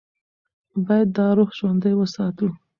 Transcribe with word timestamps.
باید 0.85 1.07
دا 1.17 1.27
روح 1.37 1.49
ژوندۍ 1.57 1.93
وساتو. 1.95 2.47